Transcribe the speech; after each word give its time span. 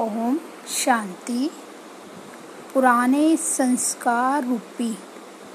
ओम 0.00 0.38
शांति। 0.68 1.48
पुराने 2.74 3.36
संस्कार 3.36 4.44
रूपी 4.44 4.90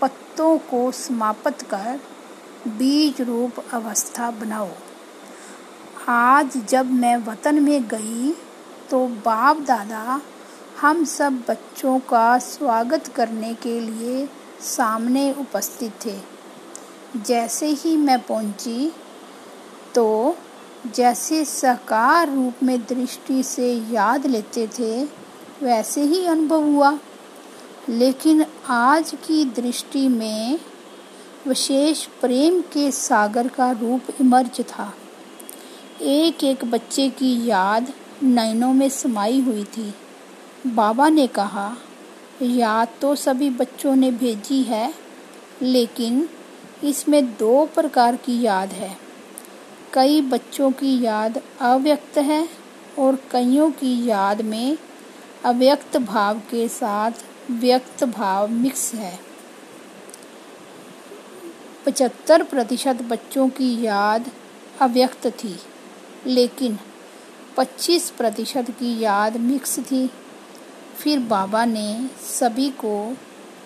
पत्तों 0.00 0.56
को 0.58 0.90
समाप्त 0.92 1.62
कर 1.62 1.98
बीज 2.68 3.20
रूप 3.20 3.58
अवस्था 3.72 4.30
बनाओ। 4.30 4.68
आज 6.08 6.56
जब 6.68 6.90
मैं 6.92 7.16
वतन 7.26 7.62
में 7.62 7.88
गई 7.88 8.32
तो 8.90 9.06
बाप 9.24 9.60
दादा 9.62 10.20
हम 10.80 11.04
सब 11.06 11.42
बच्चों 11.48 11.98
का 12.00 12.38
स्वागत 12.38 13.12
करने 13.16 13.52
के 13.54 13.78
लिए 13.80 14.28
सामने 14.66 15.32
उपस्थित 15.32 15.92
थे। 16.04 16.16
जैसे 17.18 17.66
ही 17.74 17.96
मैं 17.96 18.20
पहुँची 18.22 18.92
जैसे 20.98 21.44
साकार 21.44 22.34
रूप 22.34 22.54
में 22.62 22.80
दृष्टि 22.80 23.42
से 23.42 23.74
याद 23.74 24.26
लेते 24.26 24.66
थे, 24.66 25.04
वैसे 25.62 26.02
ही 26.02 26.26
अनुभव 26.26 26.62
हुआ। 26.62 26.98
लेकिन 27.88 28.46
आज 28.68 29.14
की 29.26 29.44
दृष्टि 29.44 30.08
में 30.08 30.58
विशेष 31.48 32.06
प्रेम 32.06 32.60
के 32.60 32.90
सागर 32.90 33.48
का 33.48 33.70
रूप 33.70 34.02
इमर्ज 34.20 34.60
था। 34.60 34.94
एक 36.02 36.44
एक 36.44 36.64
बच्चे 36.64 37.08
की 37.08 37.46
याद 37.46 37.92
नयनों 38.22 38.72
में 38.72 38.88
समाई 38.88 39.40
हुई 39.40 39.64
थी। 39.64 39.94
बाबा 40.66 41.08
ने 41.08 41.26
कहा, 41.26 41.76
याद 42.42 42.88
तो 43.00 43.14
सभी 43.14 43.50
बच्चों 43.50 43.96
ने 43.96 44.10
भेजी 44.10 44.62
है, 44.62 44.94
लेकिन 45.62 46.28
इसमें 46.84 47.26
दो 47.26 47.66
प्रकार 47.66 48.16
की 48.16 48.42
याद 48.42 48.72
है। 48.72 49.07
कई 49.92 50.20
बच्चों 50.20 50.70
की 50.70 51.00
याद 51.02 51.42
अव्यक्त 51.60 52.18
है 52.18 52.48
और 52.98 53.16
कईयों 53.30 53.70
की 53.70 54.06
याद 54.06 54.42
में 54.42 54.78
अव्यक्त 55.44 55.96
भाव 55.96 56.38
के 56.38 56.68
साथ 56.68 57.10
व्यक्त 57.50 58.04
भाव 58.04 58.48
मिक्स 58.48 58.94
है। 58.94 59.18
पचहत्तर 61.86 62.42
प्रतिशत 62.42 63.02
बच्चों 63.02 63.48
की 63.48 63.84
याद 63.84 64.30
अव्यक्त 64.80 65.26
थी, 65.26 65.56
लेकिन 66.26 66.78
25 67.56 68.10
प्रतिशत 68.10 68.70
की 68.70 68.98
याद 69.00 69.36
मिक्स 69.36 69.78
थी। 69.78 70.10
फिर 70.98 71.18
बाबा 71.18 71.64
ने 71.64 72.10
सभी 72.22 72.70
को 72.70 73.16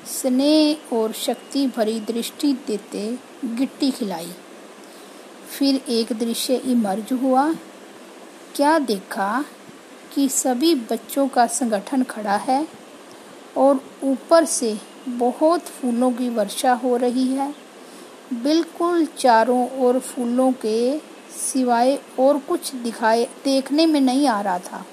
स्नेह 0.07 0.95
और 0.95 1.13
शक्ति 1.13 1.67
भरी 1.67 2.01
दृष्टि 2.01 2.53
देते 2.53 3.19
गिट्टी 3.45 3.91
खिलाई। 3.91 4.33
फिर 5.53 5.81
एक 5.89 6.13
दृश्य 6.13 6.55
इमर्ज 6.55 7.13
हुआ। 7.13 7.53
क्या 8.57 8.79
देखा 8.79 9.45
कि 10.15 10.29
सभी 10.29 10.75
बच्चों 10.75 11.27
का 11.29 11.47
संगठन 11.47 12.03
खड़ा 12.03 12.37
है 12.37 12.67
और 13.57 13.81
ऊपर 14.05 14.45
से 14.45 14.77
बहुत 15.09 15.61
फूलों 15.61 16.11
की 16.13 16.29
वर्षा 16.29 16.73
हो 16.75 16.97
रही 16.97 17.27
है। 17.27 17.55
बिल्कुल 18.33 19.07
चारों 19.19 19.69
ओर 19.79 19.99
फूलों 19.99 20.53
के 20.53 20.99
सिवाय 21.37 21.99
और 22.21 22.39
कुछ 22.39 22.75
दिखाए, 22.75 23.25
देखने 23.45 23.87
में 23.87 24.01
नहीं 24.01 24.27
आ 24.29 24.41
रहा 24.41 24.59
था। 24.59 24.85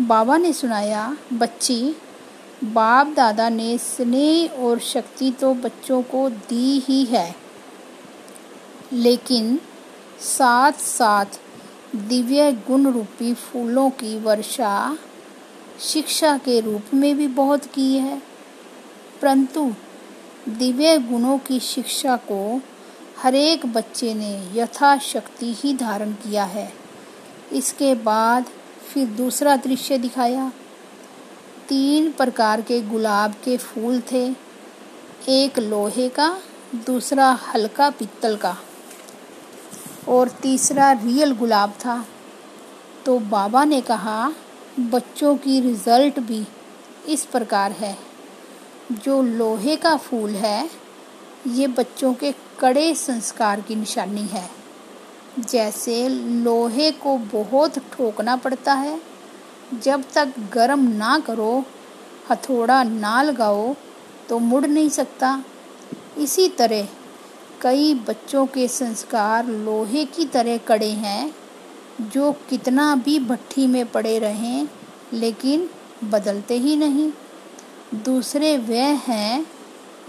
बाबा 0.00 0.36
ने 0.36 0.52
सुनाया, 0.52 1.16
बच्ची, 1.32 1.96
बाप 2.64 3.06
दादा 3.06 3.48
ने 3.48 3.76
स्नेह 3.78 4.60
और 4.60 4.78
शक्ति 4.78 5.30
तो 5.30 5.54
बच्चों 5.54 6.02
को 6.02 6.28
दी 6.30 6.78
ही 6.78 7.04
है। 7.04 7.45
लेकिन 8.92 9.60
साथ 10.20 10.72
साथ 10.72 11.24
दिव्य 11.96 12.52
गुण 12.52 12.92
रूपी 12.92 13.34
फूलों 13.34 13.90
की 13.90 14.20
वर्षा 14.20 14.98
शिक्षा 15.80 16.38
के 16.38 16.60
रूप 16.60 16.82
में 16.94 17.16
भी 17.16 17.26
बहुत 17.26 17.66
की 17.66 17.98
है। 17.98 18.22
परंतु 19.22 19.74
दिव्य 20.48 20.98
गुणों 20.98 21.38
की 21.38 21.60
शिक्षा 21.60 22.16
को 22.16 22.60
हरेक 23.22 23.66
बच्चे 23.66 24.14
ने 24.14 24.50
यथाशक्ति 24.54 25.54
ही 25.58 25.74
धारण 25.74 26.12
किया 26.12 26.44
है। 26.44 26.72
इसके 27.52 27.94
बाद 27.94 28.44
फिर 28.92 29.06
दूसरा 29.06 29.56
दृश्य 29.56 29.98
दिखाया। 29.98 30.52
तीन 31.68 32.12
प्रकार 32.12 32.60
के 32.60 32.82
गुलाब 32.82 33.32
के 33.32 33.56
फूल 33.56 34.02
थे, 34.12 34.34
एक 35.28 35.58
लोहे 35.58 36.08
का, 36.08 36.38
दूसरा 36.74 37.30
हल्का 37.30 37.90
पित्तल 37.90 38.36
का। 38.36 38.56
और 40.08 40.28
तीसरा 40.28 40.92
रियल 40.92 41.32
गुलाब 41.32 41.70
था। 41.70 42.06
तो 43.06 43.18
बाबा 43.18 43.64
ने 43.64 43.80
कहा, 43.80 44.32
बच्चों 44.80 45.36
की 45.36 45.60
रिज़ल्ट 45.60 46.20
भी 46.20 46.46
इस 47.08 47.24
प्रकार 47.24 47.72
है। 47.72 47.98
जो 48.92 49.22
लोहे 49.22 49.76
का 49.76 49.96
फूल 49.96 50.30
है, 50.30 50.70
ये 51.46 51.66
बच्चों 51.66 52.14
के 52.14 52.34
कड़े 52.60 52.94
संस्कार 52.94 53.60
की 53.60 53.74
निशानी 53.74 54.22
है। 54.22 54.50
जैसे 55.38 56.08
लोहे 56.08 56.90
को 56.90 57.16
बहुत 57.18 57.78
ठोकना 57.78 58.36
पड़ता 58.36 58.74
है, 58.74 59.00
जब 59.82 60.04
तक 60.14 60.32
गर्म 60.52 60.88
ना 60.88 61.18
करो, 61.18 61.64
हथौड़ा 62.30 62.82
ना 62.82 63.22
लगाओ 63.22 63.74
तो 64.28 64.38
मुड़ 64.38 64.66
नहीं 64.66 64.88
सकता। 64.88 65.44
इसी 66.18 66.48
तरह 66.48 66.88
कई 67.66 67.94
बच्चों 67.94 68.46
के 68.46 68.68
संस्कार 68.68 69.46
लोहे 69.46 70.04
की 70.04 70.24
तरह 70.24 70.56
कड़े 70.56 70.90
हैं, 70.90 71.36
जो 72.00 72.32
कितना 72.32 72.96
भी 72.96 73.18
भट्टी 73.18 73.66
में 73.66 73.86
पड़े 73.86 74.18
रहें, 74.18 74.68
लेकिन 75.12 75.70
बदलते 76.04 76.58
ही 76.58 76.76
नहीं। 76.76 77.12
दूसरे 77.94 78.58
वह 78.58 78.84
हैं, 78.84 79.46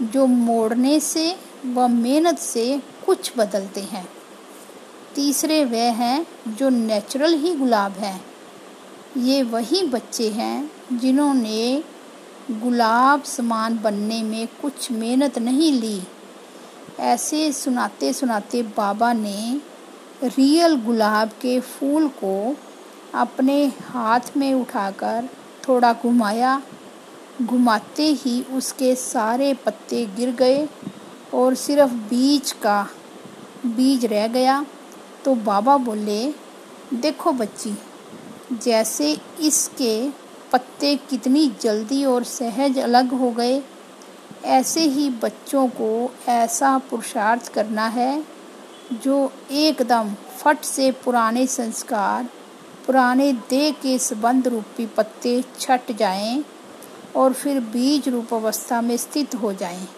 जो 0.02 0.26
मोड़ने 0.26 1.00
से 1.00 1.36
व 1.66 1.88
मेहनत 1.88 2.38
से 2.38 2.82
कुछ 3.06 3.32
बदलते 3.38 3.80
हैं। 3.80 4.08
तीसरे 5.14 5.64
वह 5.64 5.92
हैं, 5.92 6.26
जो 6.48 6.68
नेचुरल 6.68 7.34
ही 7.34 7.54
गुलाब 7.54 7.92
हैं। 7.92 8.24
ये 9.16 9.42
वही 9.42 9.82
बच्चे 9.82 10.28
हैं, 10.28 10.70
जिन्होंने 10.92 11.84
गुलाब 12.50 13.22
समान 13.22 13.78
बनने 13.78 14.22
में 14.22 14.48
कुछ 14.62 14.90
मेहनत 14.90 15.38
नहीं 15.38 15.72
ली। 15.72 16.02
ऐसे 16.98 17.52
सुनाते 17.52 18.12
सुनाते 18.12 18.62
बाबा 18.76 19.12
ने 19.12 19.60
रियल 20.24 20.74
गुलाब 20.76 21.28
के 21.40 21.58
फूल 21.60 22.08
को 22.14 22.56
अपने 23.14 23.64
हाथ 23.84 24.36
में 24.36 24.52
उठाकर 24.54 25.28
थोड़ा 25.68 25.92
घुमाया। 25.92 26.60
घुमाते 27.42 28.06
ही 28.14 28.40
उसके 28.52 28.94
सारे 28.94 29.52
पत्ते 29.54 30.04
गिर 30.16 30.30
गए 30.34 30.68
और 31.34 31.54
सिर्फ़ 31.54 31.92
बीज 32.10 32.52
का 32.52 32.82
बीज 33.66 34.04
रह 34.04 34.26
गया। 34.28 34.64
तो 35.24 35.34
बाबा 35.34 35.76
बोले, 35.76 36.22
देखो 36.94 37.32
बच्ची, 37.32 37.74
जैसे 38.54 39.16
इसके 39.40 40.10
पत्ते 40.52 40.94
कितनी 41.10 41.46
जल्दी 41.62 42.04
और 42.04 42.24
सहज 42.24 42.78
अलग 42.78 43.12
हो 43.12 43.30
गए 43.30 43.60
ऐसे 44.48 44.80
ही 44.80 45.08
बच्चों 45.22 45.66
को 45.68 46.10
ऐसा 46.28 46.76
पुरुषार्थ 46.78 47.52
करना 47.52 47.86
है 47.86 48.24
जो 49.02 49.32
एकदम 49.50 50.14
फट 50.38 50.60
से 50.60 50.90
पुराने 51.04 51.46
संस्कार, 51.46 52.28
पुराने 52.86 53.32
देह 53.50 53.70
के 53.72 53.98
संबंध 53.98 54.48
रूपी 54.48 54.86
पत्ते 54.86 55.42
छट 55.60 55.92
जाएँ 55.92 56.44
और 57.16 57.32
फिर 57.32 57.60
बीज 57.60 58.08
रूप 58.08 58.34
अवस्था 58.34 58.80
में 58.80 58.96
स्थित 58.96 59.34
हो 59.34 59.52
जाएँ। 59.52 59.88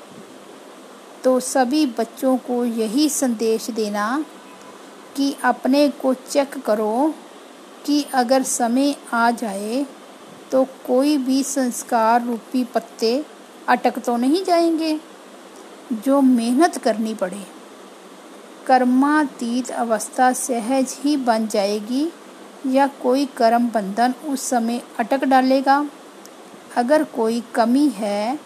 तो 1.24 1.38
सभी 1.40 1.86
बच्चों 1.98 2.36
को 2.36 2.64
यही 2.64 3.08
संदेश 3.08 3.70
देना 3.70 4.24
कि 5.16 5.34
अपने 5.44 5.88
को 5.88 6.14
चेक 6.14 6.58
करो 6.58 7.14
कि 7.86 8.04
अगर 8.14 8.42
समय 8.42 8.94
आ 9.12 9.30
जाए 9.30 9.86
तो 10.52 10.64
कोई 10.86 11.16
भी 11.16 11.42
संस्कार 11.42 12.24
रूपी 12.24 12.64
पत्ते 12.64 13.24
अटक 13.70 13.98
तो 13.98 14.16
नहीं 14.16 14.44
जाएँगे। 14.44 14.98
जो 15.94 16.20
मेहनत 16.20 16.76
करनी 16.76 17.14
पड़े, 17.14 17.44
कर्मातीत 18.66 19.70
अवस्था 19.70 20.32
सहज 20.32 20.96
ही 21.00 21.16
बन 21.16 21.46
जाएगी 21.46 22.06
या 22.66 22.86
कोई 23.02 23.26
कर्म 23.26 23.68
बंधन 23.70 24.14
उस 24.28 24.42
समय 24.42 24.82
अटक 24.98 25.24
डालेगा। 25.24 25.84
अगर 26.76 27.04
कोई 27.04 27.42
कमी 27.54 27.88
है 27.88 28.38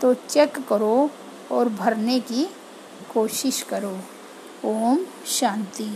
तो 0.00 0.14
चेक 0.14 0.58
करो 0.68 1.10
और 1.52 1.68
भरने 1.68 2.20
की 2.20 2.48
कोशिश 3.14 3.62
करो। 3.62 3.96
ओम 4.64 4.98
शांति। 5.26 5.90